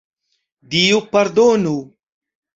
[0.71, 1.77] Dio pardonu!